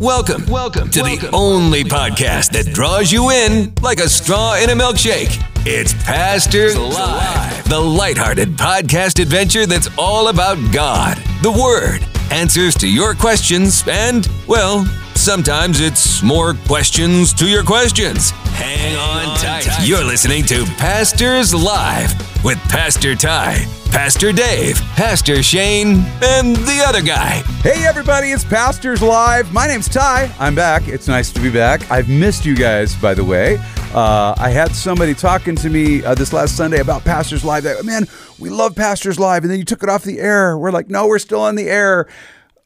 [0.00, 4.72] Welcome, welcome to the only podcast that draws you in like a straw in a
[4.72, 5.42] milkshake.
[5.66, 12.88] It's Pastors Live, the lighthearted podcast adventure that's all about God, the Word, answers to
[12.88, 14.86] your questions, and, well,
[15.18, 18.30] sometimes it's more questions to your questions.
[18.54, 19.66] Hang on tight.
[19.82, 22.12] You're listening to Pastors Live
[22.44, 27.42] with Pastor Ty, Pastor Dave, Pastor Shane, and the other guy.
[27.62, 29.52] Hey everybody, it's Pastors Live.
[29.52, 30.32] My name's Ty.
[30.38, 30.86] I'm back.
[30.86, 31.90] It's nice to be back.
[31.90, 33.58] I've missed you guys, by the way.
[33.92, 37.64] Uh, I had somebody talking to me uh, this last Sunday about Pastors Live.
[37.64, 38.06] That man,
[38.38, 40.56] we love Pastors Live, and then you took it off the air.
[40.56, 42.06] We're like, no, we're still on the air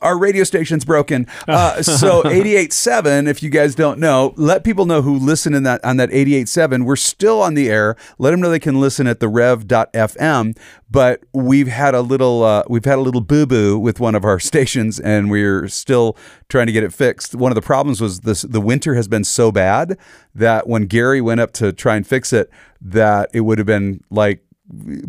[0.03, 1.27] our radio station's broken.
[1.49, 5.85] Uh, so 88.7, if you guys don't know, let people know who listen in that
[5.85, 6.85] on that 88.7.
[6.85, 7.97] We're still on the air.
[8.19, 10.57] Let them know they can listen at the rev.fm.
[10.91, 14.25] But we've had a little uh, we've had a little boo boo with one of
[14.25, 16.17] our stations, and we're still
[16.49, 17.35] trying to get it fixed.
[17.35, 19.97] One of the problems was this: the winter has been so bad
[20.35, 22.51] that when Gary went up to try and fix it,
[22.83, 24.45] that it would have been like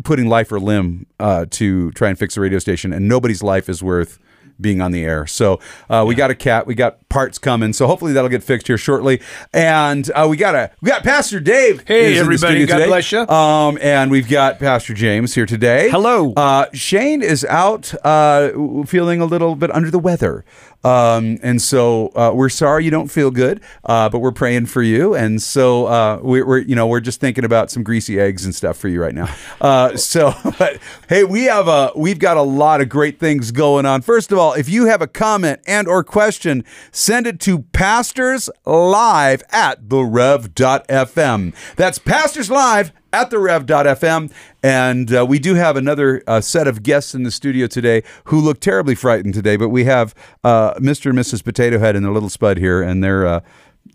[0.04, 3.68] putting life or limb uh, to try and fix the radio station, and nobody's life
[3.68, 4.18] is worth
[4.60, 5.26] being on the air.
[5.26, 7.72] So uh, we got a cat, we got parts coming.
[7.72, 9.20] So hopefully that'll get fixed here shortly.
[9.52, 11.84] And uh, we got a we got Pastor Dave.
[11.86, 12.66] Hey, is in the everybody.
[12.66, 12.86] God today.
[12.86, 13.20] bless you.
[13.20, 15.90] Um, and we've got Pastor James here today.
[15.90, 16.32] Hello.
[16.34, 18.50] Uh, Shane is out uh,
[18.86, 20.44] feeling a little bit under the weather.
[20.84, 24.82] Um, and so uh, we're sorry you don't feel good, uh, but we're praying for
[24.82, 25.14] you.
[25.14, 28.54] And so uh, we're, we're, you know, we're just thinking about some greasy eggs and
[28.54, 29.34] stuff for you right now.
[29.60, 33.86] Uh, so, but hey, we have a we've got a lot of great things going
[33.86, 34.02] on.
[34.02, 38.50] First of all, if you have a comment and or question, send it to pastors
[38.66, 41.54] live at the rev.fm.
[41.76, 44.32] That's pastors live at the rev.fm.
[44.62, 48.40] And uh, we do have another uh, set of guests in the studio today who
[48.40, 51.10] look terribly frightened today, but we have uh, Mr.
[51.10, 51.44] and Mrs.
[51.44, 53.42] Potato Head and their little spud here, and they're.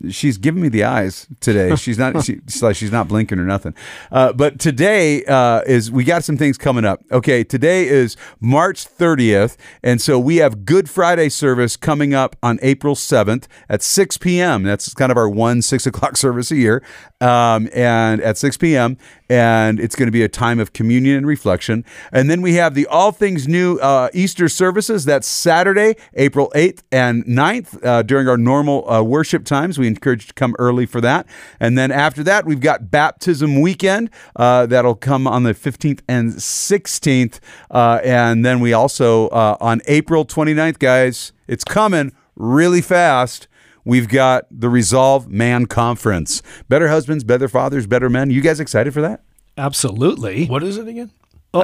[0.08, 1.74] She's giving me the eyes today.
[1.76, 2.24] She's not.
[2.24, 3.74] She, she's like she's not blinking or nothing.
[4.10, 7.02] Uh, but today uh, is we got some things coming up.
[7.10, 12.58] Okay, today is March 30th, and so we have Good Friday service coming up on
[12.62, 14.62] April 7th at 6 p.m.
[14.62, 16.82] That's kind of our one six o'clock service a year,
[17.20, 18.96] um, and at 6 p.m.
[19.28, 21.84] And it's going to be a time of communion and reflection.
[22.12, 25.04] And then we have the All Things New uh, Easter services.
[25.04, 29.78] That's Saturday, April 8th and 9th uh, during our normal uh, worship times.
[29.80, 31.26] We encourage you to come early for that.
[31.58, 36.32] And then after that, we've got baptism weekend uh, that'll come on the 15th and
[36.34, 37.40] 16th.
[37.70, 43.48] Uh, and then we also, uh, on April 29th, guys, it's coming really fast.
[43.84, 46.42] We've got the Resolve Man Conference.
[46.68, 48.30] Better husbands, better fathers, better men.
[48.30, 49.22] You guys excited for that?
[49.56, 50.46] Absolutely.
[50.46, 51.10] What is it again?
[51.52, 51.62] Oh,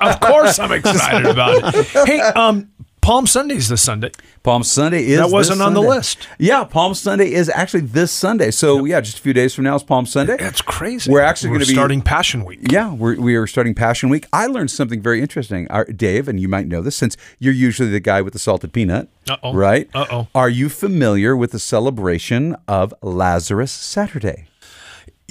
[0.00, 1.86] of course, I'm excited about it.
[2.06, 2.70] Hey, um,
[3.02, 4.12] Palm Sunday is this Sunday.
[4.44, 6.28] Palm Sunday is That wasn't on the list.
[6.38, 8.52] Yeah, Palm Sunday is actually this Sunday.
[8.52, 10.36] So yeah, just a few days from now is Palm Sunday.
[10.36, 11.10] That's crazy.
[11.10, 12.60] We're actually going to be starting Passion Week.
[12.70, 14.28] Yeah, we're, we are starting Passion Week.
[14.32, 17.90] I learned something very interesting, Our, Dave, and you might know this since you're usually
[17.90, 19.08] the guy with the salted peanut.
[19.28, 19.52] Uh-oh.
[19.52, 19.90] Right?
[19.92, 20.28] Uh-oh.
[20.32, 24.46] Are you familiar with the celebration of Lazarus Saturday?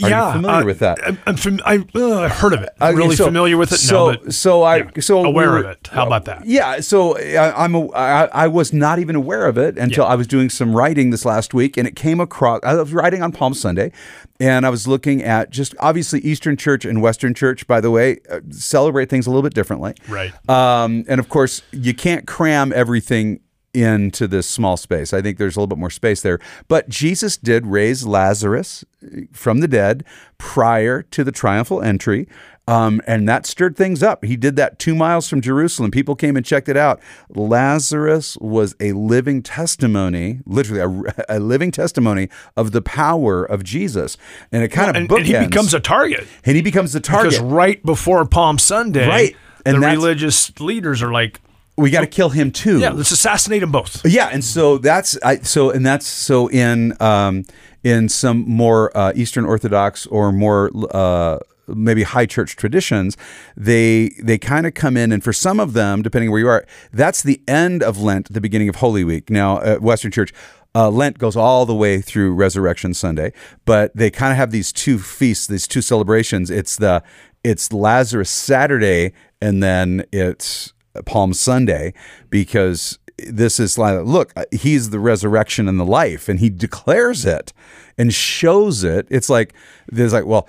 [0.03, 1.00] Are you yeah, familiar uh, with that?
[1.07, 2.69] I'm, I'm fam- I, uh, I've heard of it.
[2.81, 3.78] Okay, really so- familiar with it.
[3.78, 5.89] So, no, but so I, yeah, so aware of it.
[5.91, 6.45] How about that?
[6.45, 10.11] Yeah, so I, I'm a, I, I was not even aware of it until Yeah.
[10.11, 12.61] I was doing some writing this last week, and it came across.
[12.63, 13.91] I was writing on Palm Sunday,
[14.40, 17.67] and I was looking at just obviously Eastern Church and Western Church.
[17.67, 20.31] By the way, uh, celebrate things a little bit differently, Right.
[20.50, 23.40] Um, and of course, you can't cram everything
[23.73, 25.13] into this small space.
[25.13, 26.39] I think there's a little bit more space there.
[26.67, 30.03] But Jesus did raise Lazarus uh, from the dead
[30.37, 32.27] prior to the triumphal entry.
[32.67, 34.23] Um, and that stirred things up.
[34.23, 35.89] He did that two miles from Jerusalem.
[35.89, 37.01] People came and checked it out.
[37.29, 40.79] Lazarus was a living testimony, literally
[41.27, 44.15] a, a living testimony of the power of Jesus.
[44.51, 45.17] And it kind of and, bookends.
[45.17, 47.31] and he becomes a target and he becomes the target.
[47.31, 49.35] because right before Palm Sunday, Right.
[49.65, 51.39] And the religious leaders are like,
[51.81, 52.79] we got to kill him too.
[52.79, 54.05] yeah, let's assassinate them both.
[54.05, 57.45] Yeah, and so that's I so and that's so in um
[57.83, 63.16] in some more uh, Eastern Orthodox or more uh maybe high church traditions
[63.55, 66.66] they they kind of come in and for some of them depending where you are
[66.91, 70.34] that's the end of lent the beginning of holy week now uh, western church
[70.73, 73.34] uh, Lent goes all the way through Resurrection Sunday,
[73.66, 76.49] but they kind of have these two feasts, these two celebrations.
[76.49, 77.03] It's the
[77.43, 80.73] it's Lazarus Saturday, and then it's
[81.05, 81.93] Palm Sunday
[82.29, 87.53] because this is like, look, he's the resurrection and the life, and he declares it.
[88.01, 89.53] And shows it, it's like
[89.87, 90.47] there's like, well,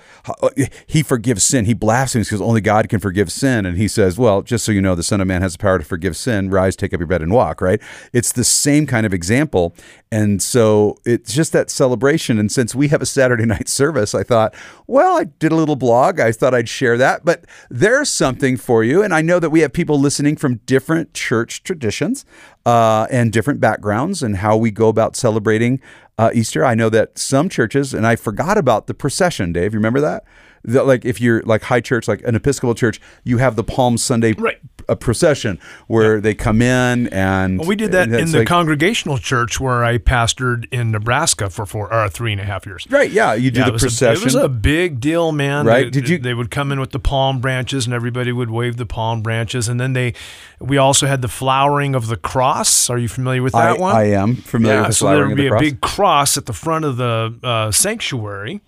[0.87, 1.65] he forgives sin.
[1.65, 3.67] He blasphemes because only God can forgive sin.
[3.67, 5.77] And he says, well, just so you know, the Son of Man has the power
[5.77, 6.49] to forgive sin.
[6.49, 7.61] Rise, take up your bed, and walk.
[7.61, 7.79] Right?
[8.11, 9.75] It's the same kind of example.
[10.11, 12.39] And so it's just that celebration.
[12.39, 14.55] And since we have a Saturday night service, I thought,
[14.87, 16.19] well, I did a little blog.
[16.19, 17.23] I thought I'd share that.
[17.23, 19.03] But there's something for you.
[19.03, 22.25] And I know that we have people listening from different church traditions
[22.65, 25.79] uh, and different backgrounds and how we go about celebrating
[26.17, 26.63] uh, Easter.
[26.65, 29.73] I know that some churches, and I forgot about the procession, Dave.
[29.73, 30.23] You remember that?
[30.63, 33.97] That like if you're like high church, like an Episcopal church, you have the Palm
[33.97, 34.59] Sunday right.
[34.89, 36.21] A procession where yeah.
[36.21, 39.97] they come in and well, we did that in the like, congregational church where I
[39.97, 42.85] pastored in Nebraska for four or three and a half years.
[42.89, 43.09] Right?
[43.09, 44.17] Yeah, you do yeah, the it procession.
[44.17, 45.65] A, it was a big deal, man.
[45.65, 45.85] Right?
[45.85, 46.17] They, did you?
[46.17, 49.67] They would come in with the palm branches, and everybody would wave the palm branches,
[49.67, 50.13] and then they.
[50.59, 52.89] We also had the flowering of the cross.
[52.89, 53.95] Are you familiar with that I, one?
[53.95, 56.45] I am familiar yeah, with so flowering there would be the a big cross at
[56.45, 58.61] the front of the uh, sanctuary,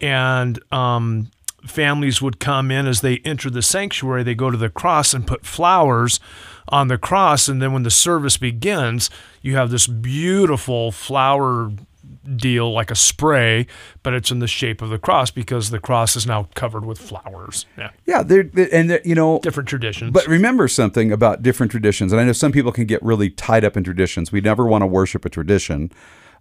[0.00, 1.30] and um,
[1.66, 4.22] families would come in as they enter the sanctuary.
[4.22, 6.20] They go to the cross and put flowers
[6.68, 9.10] on the cross, and then when the service begins,
[9.42, 11.70] you have this beautiful flower
[12.36, 13.66] deal like a spray,
[14.02, 16.98] but it's in the shape of the cross because the cross is now covered with
[16.98, 17.66] flowers.
[17.76, 20.10] Yeah, yeah, they're, they're and they're, you know different traditions.
[20.12, 23.64] But remember something about different traditions, and I know some people can get really tied
[23.64, 24.32] up in traditions.
[24.32, 25.92] We never want to worship a tradition.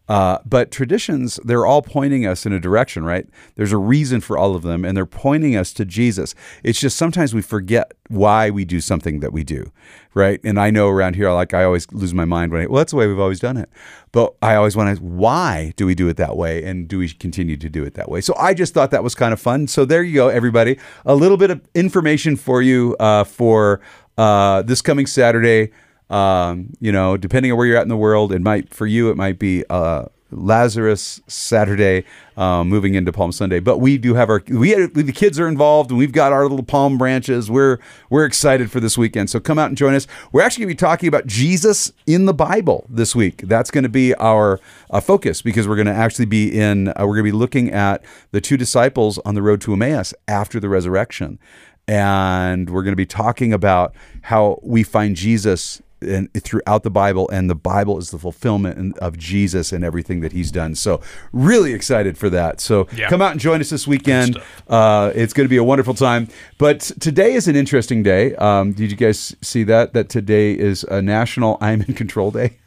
[0.09, 3.25] Uh, but traditions, they're all pointing us in a direction, right?
[3.55, 6.35] There's a reason for all of them, and they're pointing us to Jesus.
[6.61, 9.71] It's just sometimes we forget why we do something that we do,
[10.13, 10.41] right?
[10.43, 12.91] And I know around here, like I always lose my mind when I, well, that's
[12.91, 13.69] the way we've always done it.
[14.11, 16.63] But I always want to, why do we do it that way?
[16.63, 18.19] And do we continue to do it that way?
[18.19, 19.67] So I just thought that was kind of fun.
[19.67, 20.77] So there you go, everybody.
[21.05, 23.79] A little bit of information for you uh, for
[24.17, 25.71] uh, this coming Saturday.
[26.13, 29.09] Um, you know, depending on where you're at in the world, it might for you
[29.09, 32.05] it might be uh, Lazarus Saturday,
[32.37, 33.59] um, moving into Palm Sunday.
[33.59, 36.63] But we do have our we the kids are involved, and we've got our little
[36.63, 37.49] palm branches.
[37.49, 37.79] We're
[38.11, 39.31] we're excited for this weekend.
[39.31, 40.05] So come out and join us.
[40.31, 43.43] We're actually going to be talking about Jesus in the Bible this week.
[43.47, 44.59] That's going to be our
[44.91, 46.89] uh, focus because we're going to actually be in.
[46.89, 50.13] Uh, we're going to be looking at the two disciples on the road to Emmaus
[50.27, 51.39] after the resurrection.
[51.85, 57.29] And we're going to be talking about how we find Jesus and throughout the Bible,
[57.29, 60.75] and the Bible is the fulfillment of Jesus and everything that He's done.
[60.75, 61.01] So,
[61.31, 62.59] really excited for that.
[62.59, 63.09] So, yeah.
[63.09, 64.37] come out and join us this weekend.
[64.67, 66.27] Uh, it's going to be a wonderful time.
[66.57, 68.35] But today is an interesting day.
[68.35, 69.93] Um, did you guys see that?
[69.93, 72.57] That today is a National I'm in Control Day.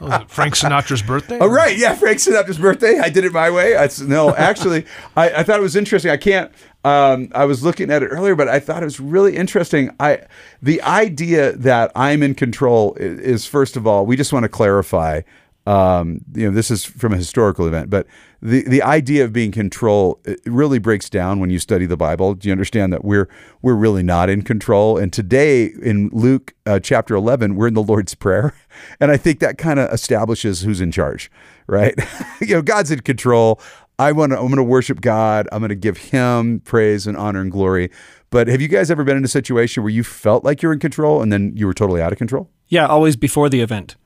[0.00, 1.38] oh, Frank Sinatra's birthday?
[1.40, 1.76] Oh, right.
[1.76, 2.98] Yeah, Frank Sinatra's birthday.
[2.98, 3.76] I did it my way.
[3.76, 4.86] I, no, actually,
[5.16, 6.10] I, I, thought it was interesting.
[6.10, 6.50] I can't.
[6.84, 9.90] Um, I was looking at it earlier, but I thought it was really interesting.
[9.98, 10.20] I
[10.62, 14.48] the idea that I'm in control is, is first of all, we just want to
[14.50, 15.22] clarify.
[15.66, 18.06] Um, you know, this is from a historical event, but
[18.42, 22.34] the the idea of being control really breaks down when you study the Bible.
[22.34, 23.30] Do you understand that we're
[23.62, 24.98] we're really not in control?
[24.98, 28.54] And today in Luke uh, chapter 11, we're in the Lord's prayer,
[29.00, 31.30] and I think that kind of establishes who's in charge,
[31.66, 31.98] right?
[32.42, 33.58] you know, God's in control.
[33.98, 34.38] I want to.
[34.38, 35.48] I'm going to worship God.
[35.52, 37.90] I'm going to give Him praise and honor and glory.
[38.30, 40.80] But have you guys ever been in a situation where you felt like you're in
[40.80, 42.50] control and then you were totally out of control?
[42.68, 43.96] Yeah, always before the event.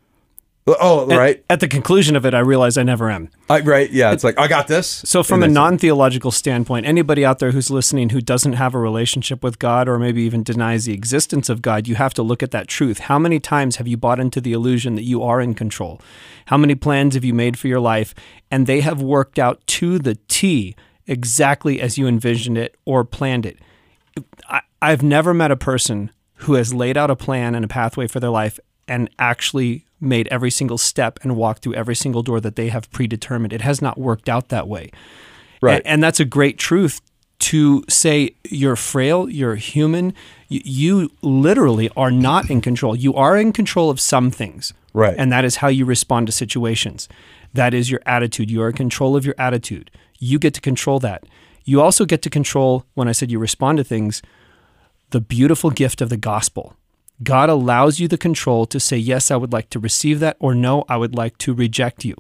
[0.81, 1.39] Oh, right.
[1.49, 3.31] At, at, the conclusion of it, I realize I never am.
[3.49, 3.91] I, right.
[3.91, 4.13] Yeah.
[4.13, 5.05] It's like, I got this.
[5.09, 8.79] So, from a non theological standpoint, anybody out there who's listening who doesn't have a
[8.79, 12.43] relationship with God or maybe even denies the existence of God, you have to look
[12.43, 12.99] at that truth.
[13.01, 16.01] How many times have you bought into the illusion that you are in control?
[16.47, 18.15] How many plans have you made for your life?
[18.51, 23.47] And they have worked out to the T exactly as you envisioned it or planned
[23.47, 23.59] it.
[24.49, 28.07] I, I've never met a person who has laid out a plan and a pathway
[28.07, 32.41] for their life and actually made every single step and walked through every single door
[32.41, 33.53] that they have predetermined.
[33.53, 34.91] It has not worked out that way.
[35.61, 35.77] Right.
[35.77, 37.01] And, and that's a great truth
[37.41, 40.13] to say you're frail, you're human,
[40.49, 42.97] you, you, literally are not in control.
[42.97, 44.73] You are in control of some things.
[44.93, 45.15] Right.
[45.17, 47.09] And that is how you respond to situations.
[47.55, 48.51] That is your attitude.
[48.51, 49.91] You are in control of your attitude.
[50.19, 51.25] You get to control that.
[51.65, 54.23] You also get to control, when I said you respond to things,
[55.11, 56.75] the beautiful gift of the gospel.
[57.23, 60.55] God allows you the control to say, Yes, I would like to receive that, or
[60.55, 62.17] No, I would like to reject you.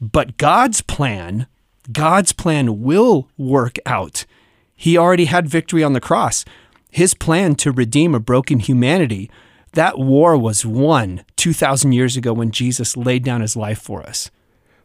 [0.00, 1.46] But God's plan,
[1.92, 4.24] God's plan will work out.
[4.74, 6.44] He already had victory on the cross.
[6.90, 9.30] His plan to redeem a broken humanity,
[9.72, 14.30] that war was won 2,000 years ago when Jesus laid down his life for us.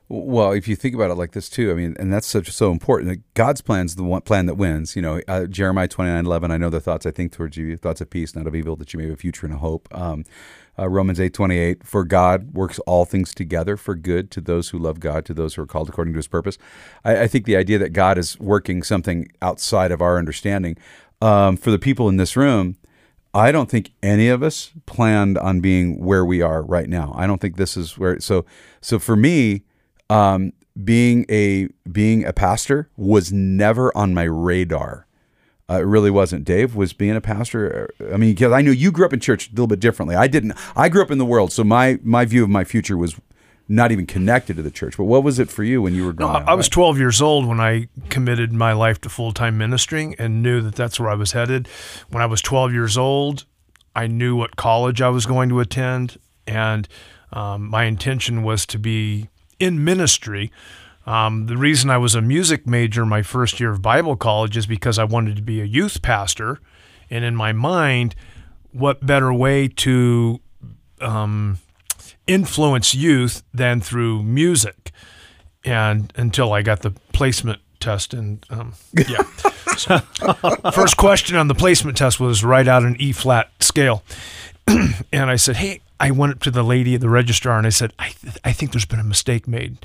[0.07, 2.71] Well, if you think about it like this too, I mean, and that's such so
[2.71, 3.09] important.
[3.09, 4.95] That God's plan is the one plan that wins.
[4.95, 6.51] You know, uh, Jeremiah twenty nine eleven.
[6.51, 8.93] I know the thoughts I think towards you, thoughts of peace, not of evil, that
[8.93, 9.87] you may have a future and a hope.
[9.91, 10.23] Um,
[10.77, 11.83] uh, Romans eight twenty eight.
[11.83, 15.55] For God works all things together for good to those who love God, to those
[15.55, 16.59] who are called according to His purpose.
[17.03, 20.77] I, I think the idea that God is working something outside of our understanding
[21.19, 22.77] um, for the people in this room.
[23.33, 27.11] I don't think any of us planned on being where we are right now.
[27.17, 28.19] I don't think this is where.
[28.19, 28.45] So,
[28.81, 29.63] so for me,
[30.09, 35.07] um, being a being a pastor was never on my radar.
[35.67, 36.45] Uh, it really wasn't.
[36.45, 37.91] Dave was being a pastor.
[37.99, 40.15] uh, I mean, because I knew you grew up in church a little bit differently.
[40.15, 40.53] I didn't.
[40.75, 43.15] I grew up in the world, so my my view of my future was
[43.67, 44.97] not even connected to the church.
[44.97, 46.47] But what was it for you when you were growing I, up?
[46.47, 50.43] I was 12 years old when I committed my life to full time ministering and
[50.43, 51.67] knew that that's where I was headed.
[52.09, 53.45] When I was 12 years old,
[53.95, 56.87] I knew what college I was going to attend, and
[57.33, 60.51] um, my intention was to be in ministry.
[61.05, 64.65] Um, the reason I was a music major my first year of Bible college is
[64.65, 66.59] because I wanted to be a youth pastor.
[67.09, 68.15] And in my mind,
[68.71, 70.41] what better way to
[70.99, 71.59] um,
[72.25, 74.91] influence youth than through music?
[75.65, 79.23] and until I got the placement test, and um, yeah.
[79.77, 79.97] So,
[80.71, 84.03] first question on the placement test was write out an E flat scale,
[85.11, 87.69] and I said, "Hey." I went up to the lady at the registrar and I
[87.69, 89.77] said, I, th- I think there's been a mistake made.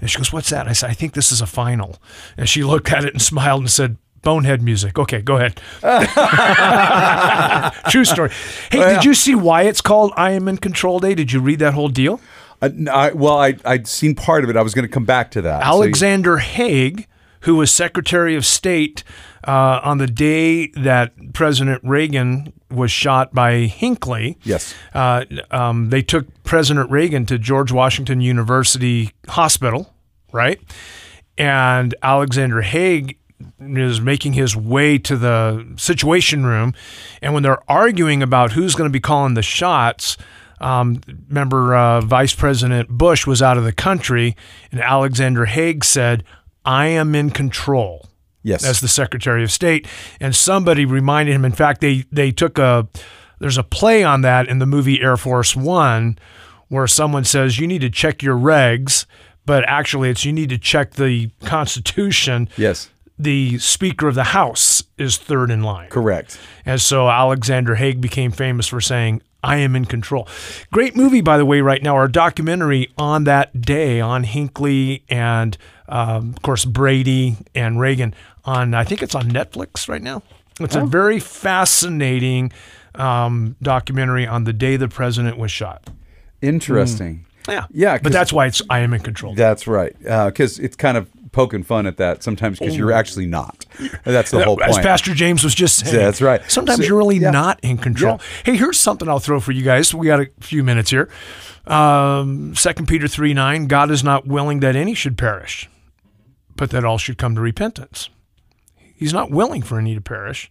[0.00, 0.66] And she goes, What's that?
[0.66, 1.98] I said, I think this is a final.
[2.38, 4.98] And she looked at it and smiled and said, Bonehead music.
[4.98, 5.60] Okay, go ahead.
[7.90, 8.30] True story.
[8.70, 11.14] Hey, did you see why it's called I Am in Control Day?
[11.14, 12.18] Did you read that whole deal?
[12.62, 14.56] Uh, I- well, I I'd seen part of it.
[14.56, 15.62] I was going to come back to that.
[15.62, 17.06] So you- Alexander Haig,
[17.40, 19.04] who was Secretary of State
[19.46, 24.38] uh, on the day that President Reagan was shot by Hinckley.
[24.44, 24.74] Yes.
[24.94, 29.94] Uh, um, they took President Reagan to George Washington University Hospital,
[30.32, 30.60] right?
[31.36, 33.18] And Alexander Haig
[33.60, 36.74] is making his way to the situation room.
[37.22, 40.16] And when they're arguing about who's going to be calling the shots,
[40.60, 44.36] um, remember uh, Vice President Bush was out of the country,
[44.72, 46.24] and Alexander Haig said,
[46.64, 48.07] I am in control
[48.48, 48.64] Yes.
[48.64, 49.86] as the Secretary of State.
[50.20, 51.44] And somebody reminded him.
[51.44, 52.88] In fact, they they took a
[53.38, 56.18] there's a play on that in the movie Air Force One,
[56.68, 59.06] where someone says you need to check your regs,
[59.46, 62.48] but actually it's you need to check the Constitution.
[62.56, 62.90] yes.
[63.20, 65.88] The Speaker of the House is third in line.
[65.90, 66.38] Correct.
[66.64, 70.28] And so Alexander Haig became famous for saying, I am in control.
[70.72, 75.58] Great movie, by the way, right now, our documentary on that day on Hinckley and,
[75.88, 78.14] um, of course, Brady and Reagan
[78.48, 80.22] on, I think it's on Netflix right now.
[80.60, 82.52] It's a very fascinating
[82.94, 85.88] um, documentary on the day the president was shot.
[86.42, 87.26] Interesting.
[87.48, 87.66] Yeah.
[87.70, 89.34] Yeah, But that's why it's I am in control.
[89.34, 89.96] That's right.
[89.98, 93.64] Because it's kind of poking fun at that sometimes because you're actually not.
[94.04, 94.70] That's the whole point.
[94.70, 94.78] As.
[94.78, 95.94] Pastor James was just saying.
[95.96, 96.42] That's right.
[96.50, 97.30] Sometimes So- you're really yeah.
[97.30, 98.20] not in control.
[98.44, 99.94] Hey, here's something I'll throw for you guys.
[99.94, 101.08] We got a few minutes here.
[101.66, 105.68] Um, 2 Peter 3 9, God is not willing that any should perish,
[106.56, 108.08] but that all should come to repentance.
[108.98, 110.50] He's not willing for any to perish,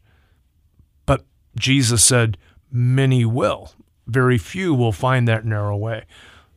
[1.06, 1.26] but
[1.56, 2.38] Jesus said,
[2.72, 3.72] many will.
[4.08, 6.06] Very few will find that narrow way.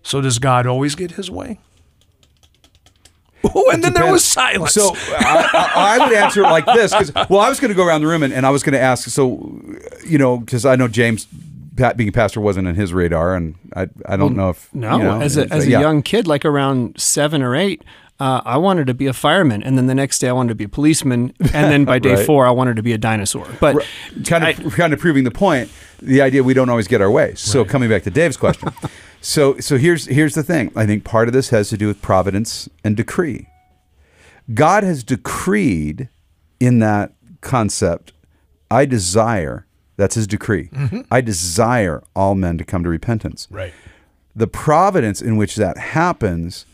[0.03, 1.59] So does God always get his way?
[3.43, 4.73] Oh, and then there was silence.
[4.73, 7.75] So I, I, I would answer it like this because well, I was going to
[7.75, 9.09] go around the room and, and I was going to ask.
[9.09, 9.53] So
[10.07, 11.27] you know, because I know James.
[11.77, 14.99] Pat, being a pastor wasn't in his radar, and I I don't know if No,
[14.99, 15.81] you know, as a, as a yeah.
[15.81, 17.83] young kid, like around seven or eight,
[18.21, 20.55] uh, I wanted to be a fireman, and then the next day I wanted to
[20.55, 22.27] be a policeman, and then by day Right.
[22.27, 23.47] four I wanted to be a dinosaur.
[23.61, 23.85] But
[24.27, 27.35] kind of kind of proving the point, the idea we don't always get our way.
[27.35, 28.69] So coming back to Dave's question,
[29.21, 30.71] so so here's here's the thing.
[30.77, 33.49] I think part of this has to do with providence and decree.
[34.53, 36.09] God has decreed
[36.59, 38.13] in that concept.
[38.71, 39.67] I desire.
[39.97, 40.71] That's His decree.
[41.11, 43.47] I desire all men to come to repentance.
[43.51, 43.73] right.
[44.37, 46.65] The providence in which that happens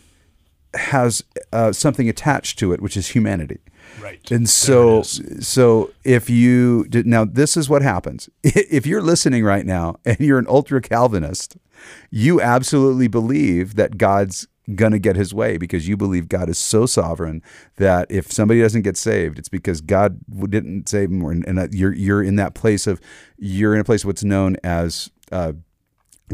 [0.77, 3.61] has uh, something attached to it, which is humanity.
[4.01, 4.31] Right.
[4.31, 8.29] And so, so if you did now, this is what happens.
[8.43, 11.57] If you're listening right now and you're an ultra Calvinist,
[12.11, 16.87] you absolutely believe that God's gonna get His way because you believe God is so
[16.87, 17.43] sovereign
[17.77, 20.19] that if somebody doesn't get saved, it's because God
[20.51, 21.25] didn't save them.
[21.25, 23.01] And, and you're you're in that place of
[23.39, 25.53] you're in a place of what's known as uh,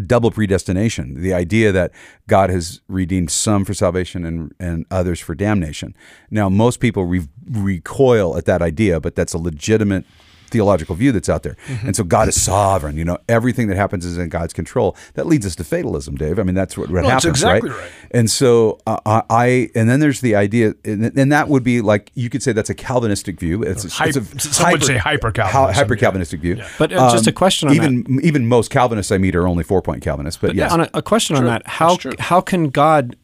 [0.06, 1.92] double predestination the idea that
[2.26, 5.94] god has redeemed some for salvation and, and others for damnation.
[6.30, 10.04] Now most people re- recoil at that idea but that's a legitimate
[10.52, 11.56] theological view that's out there.
[11.82, 12.96] And so God is sovereign.
[12.96, 14.96] You know, everything that happens is in God's control.
[15.14, 16.38] That leads us to fatalism, Dave.
[16.38, 17.78] I mean, that's what, what No, happens, exactly right?
[17.80, 17.90] right.
[18.12, 21.80] And so uh, I- I, and then there's the idea, and, and that would be
[21.80, 23.62] like you could say that's a Calvinistic view.
[23.62, 26.56] It's, a- it's a Hype- some would say hyper-Calvinism, hyper Calvinistic view.
[26.60, 29.64] Um, But, uh, just a question on even even most Calvinists I meet are only
[29.64, 30.38] four point Calvinists.
[30.40, 33.16] But, yes, On a, a question on that, how how can God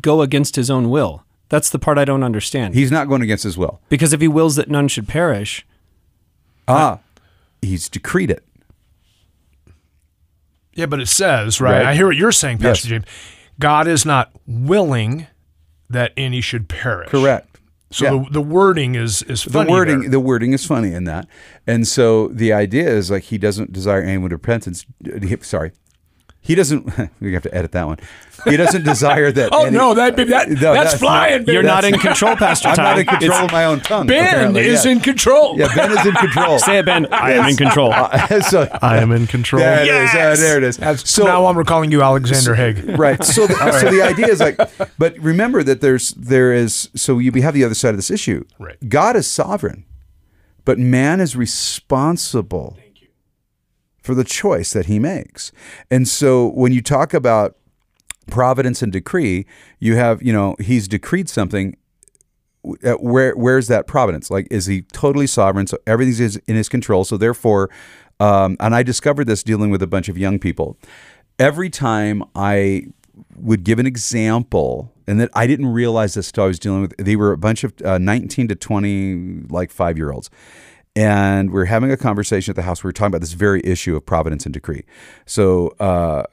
[0.00, 1.24] go against His own will?
[1.48, 2.74] That's the part I don't understand.
[2.74, 3.80] he's not going against his will.
[3.88, 5.66] because if He wills that none should perish,
[6.68, 6.98] Ah,
[7.62, 8.44] he's decreed it.
[10.74, 11.72] Yeah, but it says, right?
[11.78, 11.86] Right.
[11.86, 13.02] I hear what you're saying, Pastor Yes.
[13.02, 13.04] James.
[13.58, 15.26] God is not willing
[15.90, 17.08] that any should perish.
[17.08, 17.58] Correct.
[17.90, 18.10] So Yeah.
[18.24, 19.64] the, the wording is is funny.
[19.66, 20.10] the wording there.
[20.10, 21.26] the wording is funny in that
[21.66, 24.84] and so the idea is like he doesn't desire anyone to repentance
[25.40, 25.72] sorry
[26.40, 26.86] he doesn't
[27.20, 27.98] we have to edit that one
[28.44, 31.40] he doesn't desire that Oh any- no, that, that No, that's, flying.
[31.42, 31.52] baby.
[31.54, 32.82] you're not in control, Pastor i'm Ty.
[32.84, 34.92] not in control It's- of my own tongue Ben apparently, is yeah.
[34.92, 35.58] in control.
[35.58, 37.06] yeah ben is in control Say it, Ben.
[37.12, 37.92] I am in control.
[38.42, 39.60] so I am in control.
[39.60, 40.14] there it is.
[40.14, 42.96] Uh, there it is That's, so now on we're calling you Alexander Haig.
[42.98, 44.56] right so the, so the idea is like
[44.98, 48.44] but remember that there's there is so you have the other side of this issue
[48.60, 48.76] Right.
[48.88, 49.84] god is sovereign
[50.64, 52.76] but man is responsible
[54.08, 55.52] for the choice that he makes.
[55.90, 57.58] And so when you talk about
[58.26, 59.44] providence and decree
[59.80, 61.76] you have you know he's decreed something
[62.62, 64.30] where where's that providence?
[64.30, 65.66] Like is he totally sovereign?
[65.66, 67.04] So everything's in his control.
[67.04, 67.68] So therefore
[68.18, 70.78] um, and i discovered this dealing with a bunch of young people.
[71.38, 72.86] Every time i
[73.36, 76.96] would give an example and that i didn't realize this until i was dealing with
[76.96, 80.30] they were a bunch of uh, 19 to 20 like five year olds
[80.98, 83.60] and we are having a conversation at the house we were talking about this very
[83.64, 84.84] issue of providence and decree
[85.26, 86.24] so uh,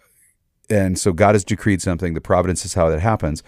[0.69, 2.13] and so God has decreed something.
[2.13, 3.43] The providence is how that happens.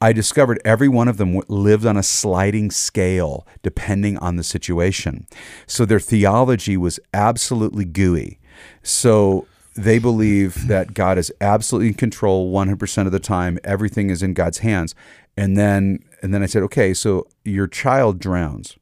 [0.00, 5.26] I discovered every one of them lived on a sliding scale depending on the situation.
[5.66, 8.40] So their theology was absolutely gooey.
[8.82, 13.58] So they believe that God is absolutely in control 100% of the time.
[13.62, 14.94] Everything is in God's hands.
[15.36, 18.76] And then and then I said, "Okay, so your child drowns."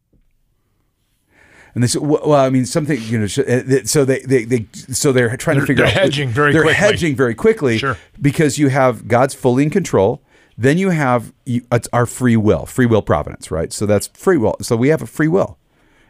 [1.75, 4.45] And they said, well, I mean, something, you know, sh- uh, th- so they, they,
[4.45, 6.03] they, so they're trying They're- to figure they're out.
[6.03, 6.75] hedging very They're quickly.
[6.77, 7.79] hedging very quickly.
[7.79, 7.97] Sure.
[8.21, 10.23] Because you have God's fully in control.
[10.59, 13.73] Then you have you, it's our free will, free will providence, right?
[13.73, 14.57] So that's free will.
[14.61, 15.59] So we have a free will.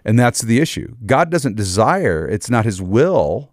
[0.05, 0.97] And that's the issue.
[1.07, 3.53] God doesn't desire, it's not his will.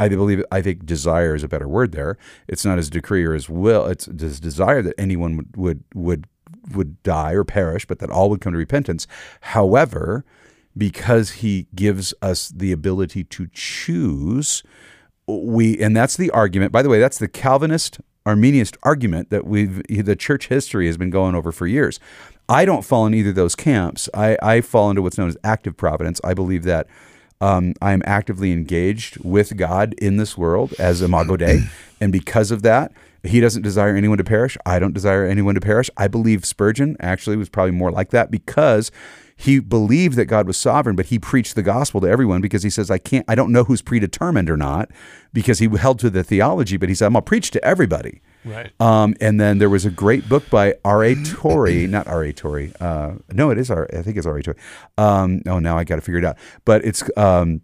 [0.00, 2.16] I believe, I think desire is a better word there.
[2.48, 3.86] It's not his decree or his will.
[3.86, 6.26] It's his desire that anyone would, would, would,
[6.74, 9.06] would die or perish, but that all would come to repentance.
[9.40, 10.24] However,
[10.76, 14.62] because he gives us the ability to choose,
[15.26, 16.72] we and that's the argument.
[16.72, 21.10] By the way, that's the Calvinist Arminianist argument that we've the church history has been
[21.10, 21.98] going over for years.
[22.48, 24.08] I don't fall in either of those camps.
[24.12, 26.20] I, I fall into what's known as active providence.
[26.22, 26.86] I believe that
[27.40, 31.62] um, I am actively engaged with God in this world as Imago Dei,
[32.00, 32.92] and because of that,
[33.24, 34.56] He doesn't desire anyone to perish.
[34.66, 35.90] I don't desire anyone to perish.
[35.96, 38.92] I believe Spurgeon actually was probably more like that because
[39.42, 42.70] he believed that God was sovereign, but he preached the gospel to everyone because he
[42.70, 44.88] says, I can't, I don't know who's predetermined or not
[45.32, 48.22] because he held to the theology, but he said, I'm going to preach to everybody.
[48.44, 48.70] Right.
[48.80, 51.16] Um, and then there was a great book by R.A.
[51.24, 52.32] Torrey, not R.A.
[52.32, 52.72] Torrey.
[52.78, 53.88] Uh, no, it is R.
[53.92, 54.44] I think it's R.A.
[54.44, 54.58] Torrey.
[54.96, 56.36] Um, oh, now I got to figure it out.
[56.64, 57.62] But it's um,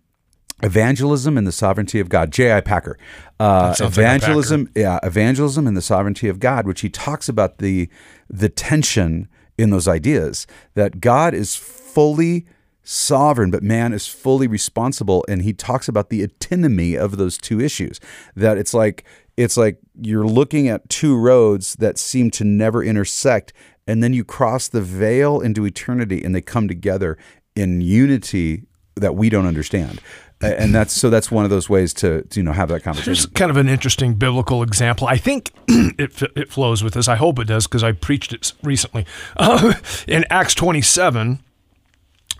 [0.65, 2.33] Evangelism and the Sovereignty of God.
[2.33, 2.61] J.I.
[2.61, 2.99] Packer.
[3.39, 7.59] Uh, sounds like evangelism, yeah, evangelism and the sovereignty of God, which he talks about
[7.59, 7.89] the
[8.29, 12.47] the tension in those ideas that God is fully
[12.83, 15.25] sovereign, but man is fully responsible.
[15.29, 18.01] And he talks about the antinomy of those two issues.
[18.35, 19.05] That it's like
[19.37, 23.53] it's like you're looking at two roads that seem to never intersect,
[23.87, 27.19] and then you cross the veil into eternity, and they come together
[27.55, 28.65] in unity
[28.97, 30.01] that we don't understand.
[30.41, 31.11] And that's so.
[31.11, 33.15] That's one of those ways to, to you know have that conversation.
[33.15, 33.31] Conversation.
[33.33, 35.09] kind of an interesting biblical example.
[35.09, 37.09] I think it, it flows with this.
[37.09, 39.05] I hope it does because I preached it recently.
[39.37, 39.75] Uh,
[40.07, 41.41] in Acts 27,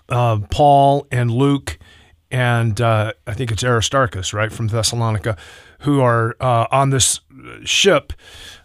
[0.07, 1.77] uh, Paul and Luke
[2.31, 5.35] and uh, I think it's Aristarchus, right, from Thessalonica,
[5.79, 7.21] who are uh, on this
[7.63, 8.13] ship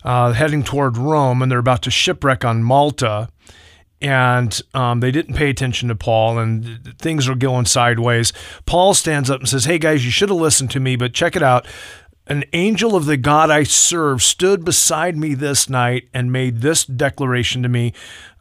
[0.04, 3.28] uh, heading toward Rome, and they're about to shipwreck on Malta.
[4.04, 8.34] And um, they didn't pay attention to Paul, and things are going sideways.
[8.66, 11.36] Paul stands up and says, Hey, guys, you should have listened to me, but check
[11.36, 11.66] it out.
[12.26, 16.84] An angel of the God I serve stood beside me this night and made this
[16.84, 17.94] declaration to me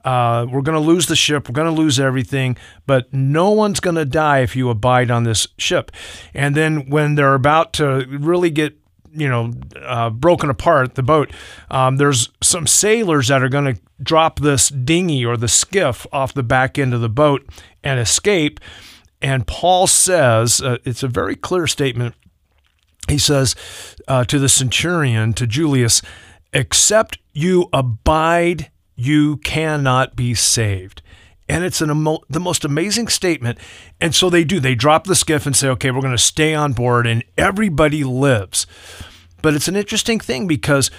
[0.03, 3.79] uh, We're going to lose the ship, we're going to lose everything, but no one's
[3.79, 5.91] going to die if you abide on this ship.
[6.33, 8.77] And then when they're about to really get
[9.15, 11.31] you know, uh, broken apart, the boat,
[11.69, 16.33] um, there's some sailors that are going to drop this dinghy or the skiff off
[16.33, 17.47] the back end of the boat
[17.83, 18.59] and escape.
[19.21, 22.15] And Paul says, uh, it's a very clear statement.
[23.07, 23.55] He says
[24.07, 26.01] uh, to the centurion, to Julius,
[26.51, 31.01] except you abide, you cannot be saved.
[31.53, 33.59] And it's an emo- the most amazing statement.
[34.01, 34.59] And so they do.
[34.59, 38.03] They drop the skiff and say, okay, we're going to stay on board, and everybody
[38.03, 38.65] lives.
[39.43, 40.89] But it's an interesting thing because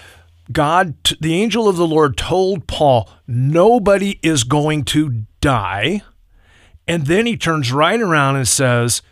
[0.52, 6.02] God, the angel of the Lord, told Paul, nobody is going to die.
[6.86, 9.02] And then he turns right around and says,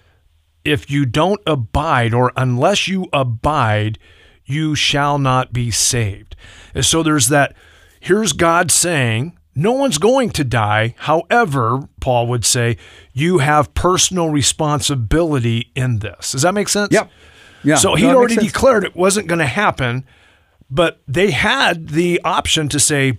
[0.65, 3.99] if you don't abide, or unless you abide,
[4.45, 6.37] you shall not be saved.
[6.73, 7.57] And so there's that.
[7.99, 10.95] Here's God saying, no one's going to die.
[10.99, 12.77] However, Paul would say,
[13.13, 16.33] you have personal responsibility in this.
[16.33, 16.89] Does that make sense?
[16.93, 17.09] Yeah.
[17.65, 17.77] Yeah.
[17.77, 20.05] So he already declared it wasn't going to happen,
[20.71, 23.19] but they had the option to say,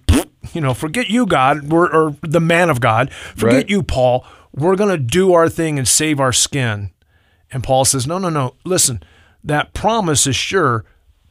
[0.54, 3.70] you know, forget you, God, we're, or the man of God, forget Right.
[3.70, 4.26] you, Paul.
[4.52, 6.92] We're going to do our thing and save our skin.
[7.52, 8.56] And Paul says, no, no, no.
[8.66, 9.02] Listen,
[9.44, 10.84] that promise is sure,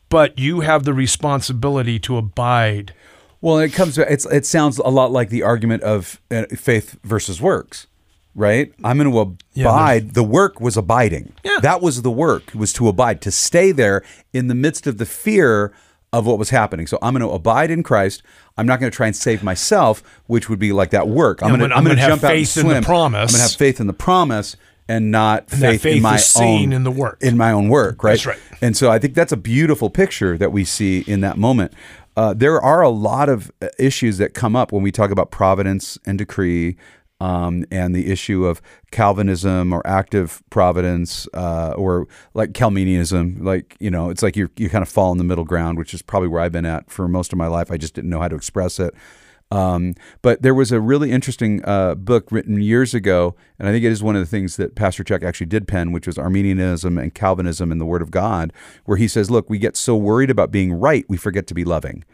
[0.09, 2.95] but you have the responsibility to abide.
[3.43, 3.99] Well, it comes.
[3.99, 7.87] It's it sounds a lot like the argument of uh, faith versus works,
[8.35, 8.73] right?
[8.83, 10.15] I'm going to Yeah, abide.
[10.15, 11.35] the work was abiding.
[11.45, 11.59] Yeah.
[11.61, 14.03] That was the work was to abide, to stay there
[14.33, 15.73] in the midst of the fear
[16.13, 16.87] of what was happening.
[16.87, 18.23] So I'm going to abide in Christ.
[18.57, 21.43] I'm not going to try and save myself, which would be like that work.
[21.43, 22.85] I'm going to I'm going to have jump out and faith in the swim.
[22.85, 23.19] promise.
[23.21, 24.57] I'm going to have faith in the promise
[24.89, 27.19] and not And faith, faith in my is seen own in the work.
[27.23, 28.13] in my own work, right?
[28.13, 28.39] That's right.
[28.61, 31.73] And so I think that's a beautiful picture that we see in that moment.
[32.17, 35.31] Uh, there are a lot of uh, issues that come up when we talk about
[35.31, 36.77] providence and decree
[37.21, 43.43] um, and the issue of Calvinism or active providence uh, or like Calminianism.
[43.43, 45.95] Like, you know, it's like you you kind of fall in the middle ground, which
[45.95, 47.71] is probably where I've been at for most of my life.
[47.71, 48.93] I just didn't know how to express it.
[49.53, 53.85] Um, but there was a really interesting uh, book written years ago, and I think
[53.85, 56.97] it is one of the things that Pastor Chuck actually did pen, which was Arminianism
[56.97, 58.53] and Calvinism in the Word of God,
[58.87, 61.65] where he says, "Look, we get so worried about being right, we forget to be
[61.65, 62.05] loving."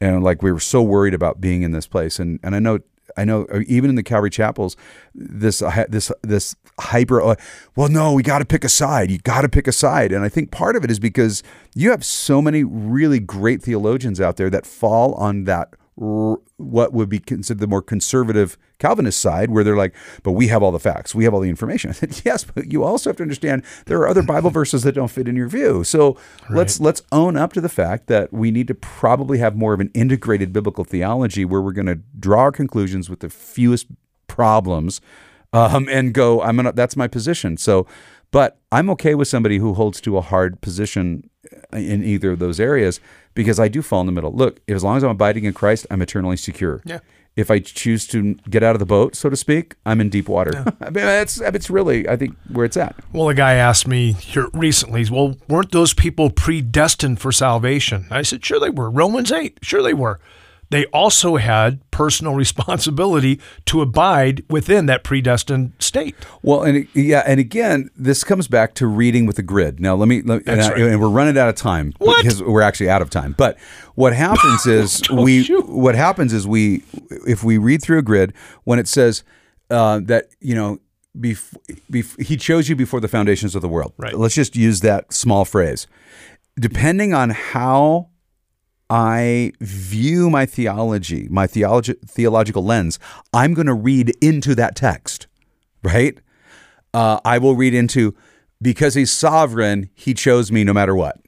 [0.00, 2.78] and like we were so worried about being in this place and and I know
[3.16, 4.76] I know uh, even in the Calvary chapels
[5.14, 7.34] this uh, this this hyper uh,
[7.76, 10.24] well no we got to pick a side you got to pick a side and
[10.24, 11.42] I think part of it is because
[11.74, 17.10] you have so many really great theologians out there that fall on that what would
[17.10, 20.80] be considered the more conservative Calvinist side where they're like but we have all the
[20.80, 21.14] facts.
[21.14, 21.90] We have all the information.
[21.90, 24.92] I said yes but you also have to understand there are other Bible verses that
[24.92, 25.84] don't fit in your view.
[25.84, 26.16] So
[26.48, 29.80] let's let's own up to the fact that we need to probably have more of
[29.80, 33.86] an integrated biblical theology where we're going to draw our conclusions with the fewest
[34.26, 35.00] problems
[35.52, 37.56] um, and go i'm gonna that's my position.
[37.56, 37.86] So
[38.30, 41.28] but i'm okay with somebody who holds to a hard position
[41.72, 43.00] in either of those areas
[43.34, 45.86] because i do fall in the middle look as long as i'm abiding in christ
[45.90, 46.98] i'm eternally secure Yeah.
[47.36, 50.28] if i choose to get out of the boat so to speak i'm in deep
[50.28, 53.86] water I mean, that's it's really i think where it's at Well, a guy asked
[53.86, 58.06] me here recently, well, weren't those people predestined for salvation?
[58.10, 58.90] I said, sure they were.
[58.90, 60.20] Romans 8, sure they were.
[60.70, 66.14] They also had personal responsibility to abide within that predestined state.
[66.42, 69.80] Well, and yeah, and again, this comes back to reading with a grid.
[69.80, 70.80] Now, let me, let, and, I- right.
[70.80, 72.22] and we're running out of time What?
[72.22, 73.34] because we're actually out of time.
[73.36, 73.58] But
[73.96, 75.68] what happens is we, shoot.
[75.68, 76.84] what happens is we,
[77.26, 78.32] if we read through a grid,
[78.64, 79.24] when it says
[79.70, 80.78] uh, that you know,
[81.18, 81.54] bef-
[81.90, 83.92] bef- he chose you before the foundations of the world.
[83.98, 84.16] Right.
[84.16, 85.86] Let's just use that small phrase.
[86.58, 88.08] Depending on how
[88.90, 92.98] I view my theology, my theology, theological lens,
[93.32, 95.28] I'm going to read into that text,
[95.84, 96.18] right?
[96.92, 98.16] Uh, I will read into
[98.60, 101.20] because he's sovereign, he chose me no matter what.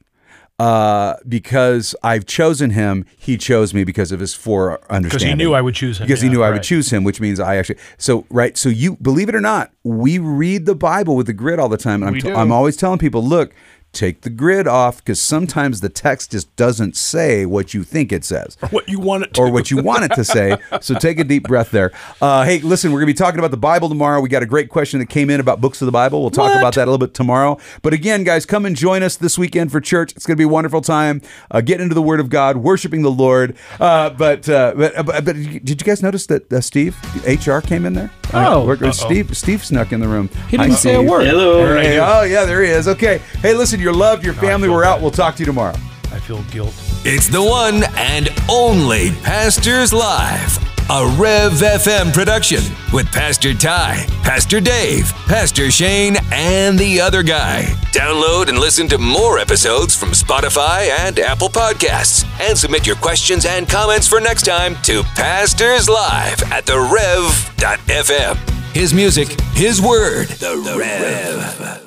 [0.58, 5.08] Uh, because I've chosen him, he chose me because of his fore understanding.
[5.08, 7.04] Because he knew I would choose him, Because he yeah, knew I would choose him,
[7.04, 7.78] which means I actually.
[7.96, 8.56] So right.
[8.56, 11.76] So you believe it or not, we read the Bible with the grid all the
[11.76, 12.30] time, and I'm t-.
[12.30, 13.54] I'm always telling people, look,
[13.92, 18.24] take the grid off because sometimes the text just doesn't say what you think it
[18.24, 19.40] says or What you want it to.
[19.42, 20.56] or what you want it to say.
[20.80, 21.92] So take a deep breath there.
[22.20, 24.20] Uh, hey, listen, we're going to be talking about the Bible tomorrow.
[24.20, 26.20] We got a great question that came in about books of the Bible.
[26.22, 26.58] We'll talk What?
[26.58, 27.58] about that a little bit tomorrow.
[27.82, 30.12] But again, guys, come and join us this weekend for church.
[30.16, 31.20] It's going to be a wonderful time.
[31.50, 33.56] Uh, getting into the Word of God, worshiping the Lord.
[33.78, 37.84] Uh, but, uh, but but but did you guys notice that uh, Steve HR came
[37.84, 38.10] in there?
[38.34, 38.70] Oh.
[38.70, 40.28] Uh, Steve Steve snuck in the room.
[40.48, 41.26] He didn't say a word.
[41.26, 41.76] Hello.
[41.76, 42.88] Hey, oh yeah, there he is.
[42.88, 43.18] Okay.
[43.40, 44.68] Hey, listen, you're loved, your family.
[44.68, 44.96] feel We're out.
[44.96, 45.02] bad.
[45.02, 45.74] We'll talk to you tomorrow.
[46.10, 46.74] I feel guilt.
[47.04, 50.58] It's the one and only Pastors Live,
[50.90, 57.62] a Rev FM production with Pastor Ty, Pastor Dave, Pastor Shane, and the other guy.
[57.92, 62.26] Download and listen to more episodes from Spotify and Apple Podcasts.
[62.40, 68.36] And submit your questions and comments for next time to Pastors Live at the Rev.fm.
[68.74, 71.81] His music, His word, The Rev.